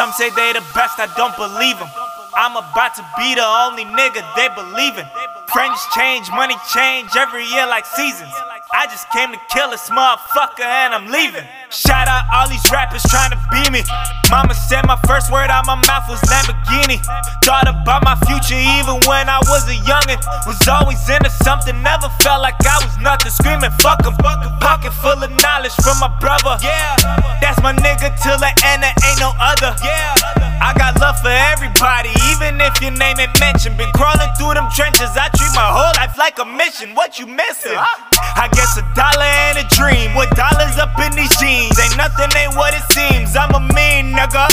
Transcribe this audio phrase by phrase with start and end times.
[0.00, 1.90] Some say they the best, I don't believe them.
[2.32, 5.04] I'm about to be the only nigga they believe in.
[5.52, 8.32] Friends change, money change every year like seasons.
[8.72, 11.42] I just came to kill this motherfucker and I'm leaving.
[11.74, 13.82] Shout out all these rappers trying to be me.
[14.30, 17.02] Mama said my first word out my mouth was Lamborghini.
[17.42, 20.22] Thought about my future even when I was a youngin'.
[20.46, 23.34] Was always into something, never felt like I was nothing.
[23.34, 24.14] Screaming, fuck him.
[24.62, 26.54] Pocket full of knowledge from my brother.
[26.62, 26.94] Yeah,
[27.42, 29.74] that's my nigga till the end, there ain't no other.
[29.82, 30.14] Yeah,
[30.60, 33.80] I got love for everybody, even if your name ain't mentioned.
[33.80, 36.94] Been crawling through them trenches, I treat my whole life like a mission.
[36.94, 37.74] What you missing?
[37.74, 40.12] I guess a dollar ain't a dream.
[40.12, 43.34] With dollars up in these jeans, ain't nothing ain't what it seems.
[43.36, 44.52] I'm a mean nigga.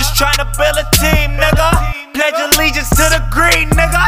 [0.00, 1.70] Just trying to build a team, nigga.
[2.16, 4.02] Pledge allegiance to the green, nigga.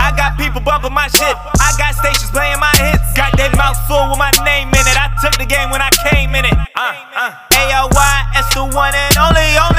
[0.00, 1.36] I got people bumping my shit.
[1.60, 3.12] I got stations playing my hits.
[3.14, 4.96] Got their mouth full with my name in it.
[4.96, 6.56] I took the game when I came in it.
[6.74, 7.34] Uh, uh.
[7.54, 9.77] A-L-Y, it's the one and only, only.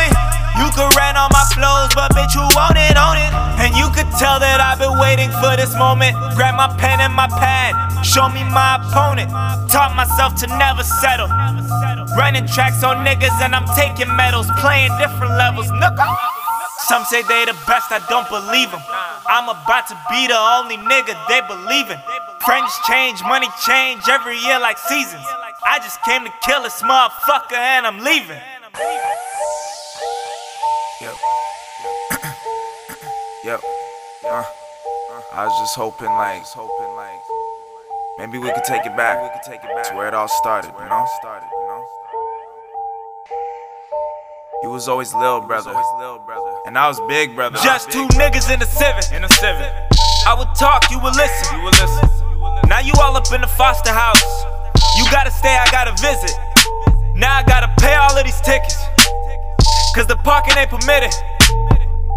[0.59, 3.31] You could rant on my flows, but bitch, you own it, own it.
[3.63, 6.19] And you could tell that I've been waiting for this moment.
[6.35, 7.71] Grab my pen and my pad,
[8.03, 9.31] show me my opponent.
[9.71, 11.31] Taught myself to never settle.
[12.19, 15.71] Running tracks on niggas and I'm taking medals, playing different levels.
[15.71, 16.03] Nigga.
[16.91, 18.83] Some say they the best, I don't believe them.
[19.31, 21.99] I'm about to be the only nigga they believe in.
[22.43, 25.23] Friends change, money change every year like seasons.
[25.63, 28.41] I just came to kill this motherfucker and I'm leaving.
[33.43, 33.61] Yep.
[33.61, 33.61] yep.
[34.25, 34.43] Uh,
[35.33, 37.21] I was just hoping, like, hoping, like,
[38.17, 39.21] maybe we could take it back.
[39.21, 40.73] We could take it back to where it all started.
[40.77, 41.07] You know.
[41.19, 41.47] Started.
[41.47, 41.85] You know.
[44.63, 45.71] You was always little brother,
[46.65, 47.57] and I was big brother.
[47.63, 49.11] Just two niggas in the Civic.
[49.15, 49.71] in a seven.
[50.27, 51.57] I would talk, you would listen.
[51.57, 52.09] You would listen.
[52.67, 54.21] Now you all up in the foster house.
[54.97, 56.35] You gotta stay, I gotta visit.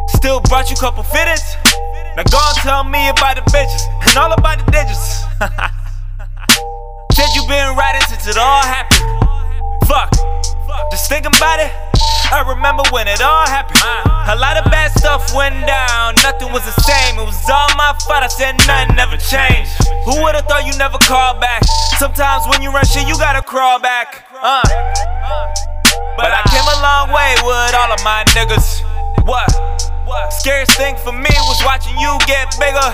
[0.08, 1.54] Still brought you a couple fitteds.
[2.16, 5.22] Now go and tell me about the bitches and all about the digits.
[7.14, 9.06] Said you been riding since it all happened.
[9.86, 10.10] Fuck.
[10.90, 11.70] Just thinking about it.
[12.34, 13.78] I remember when it all happened.
[14.26, 17.20] A lot of bad stuff went down, nothing was the same.
[17.20, 18.24] It was all my fault.
[18.24, 19.70] I said nothing never changed.
[20.10, 21.62] Who would've thought you never called back?
[22.02, 24.26] Sometimes when you run shit, you gotta crawl back.
[24.42, 24.62] Uh.
[26.16, 28.81] But I came a long way with all of my niggas.
[30.42, 32.90] Scariest thing for me was watching you get bigger.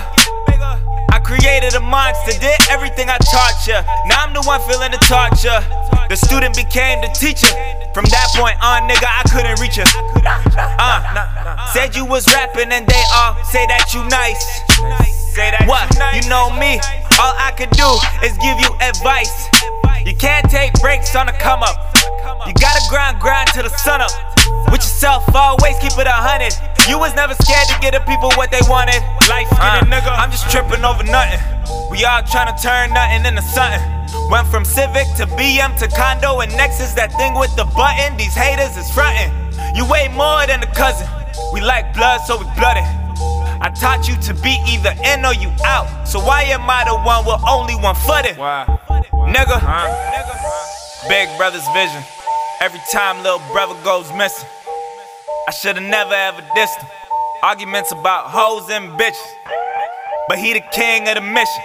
[1.09, 3.81] I created a monster, did everything I taught ya.
[4.05, 5.57] Now I'm the one feeling the torture.
[6.13, 7.49] The student became the teacher.
[7.97, 9.89] From that point on, nigga, I couldn't reach ya.
[10.77, 14.45] Uh, said you was rapping and they all say that you nice.
[15.65, 15.89] What?
[16.13, 16.77] You know me.
[17.17, 17.89] All I could do
[18.21, 19.49] is give you advice.
[20.05, 21.97] You can't take breaks on the come up.
[22.45, 24.13] You gotta grind, grind to the sun up.
[24.71, 26.53] With yourself, always keep it a hundred.
[26.87, 29.01] You was never scared to get the people what they wanted.
[29.29, 29.93] Life skinny uh.
[29.93, 30.11] nigga.
[30.13, 31.41] I'm just tripping over nothing.
[31.89, 33.81] We all trying to turn nothing into something.
[34.29, 36.93] Went from Civic to BM to condo and Lexus.
[36.93, 38.17] That thing with the button.
[38.17, 39.33] These haters is frontin'.
[39.75, 41.07] You weigh more than a cousin.
[41.53, 42.85] We like blood, so we blooded.
[43.61, 46.07] I taught you to be either in or you out.
[46.07, 48.37] So why am I the one with only one footed?
[48.37, 48.79] Wow.
[49.29, 49.59] Nigga.
[51.09, 52.03] Big brother's vision.
[52.61, 54.49] Every time little brother goes missing.
[55.47, 56.89] I should've never ever dissed him.
[57.41, 59.15] Arguments about hoes and bitches.
[60.27, 61.63] But he the king of the mission.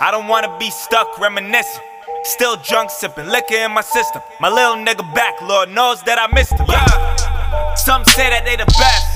[0.00, 1.84] I don't wanna be stuck reminiscing.
[2.24, 4.22] Still drunk, sipping liquor in my system.
[4.40, 6.64] My little nigga back, Lord knows that I missed him.
[6.66, 7.74] Yeah.
[7.74, 9.12] Some say that they the best.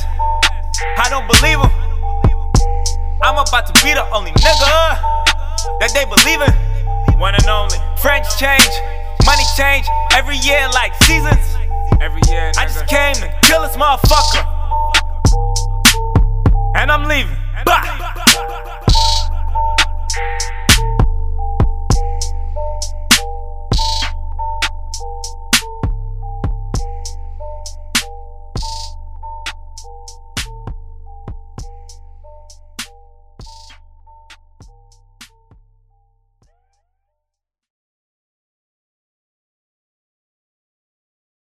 [0.99, 1.73] I don't believe them.
[3.23, 5.01] I'm about to be the only nigga
[5.81, 6.53] that they believe in.
[7.19, 7.79] One and only.
[8.03, 8.69] Friends change,
[9.57, 11.57] change every year like seasons.
[12.01, 12.53] Every year.
[12.59, 14.45] I just came to kill this motherfucker.
[16.77, 17.37] And I'm leaving.
[17.65, 17.96] Bye.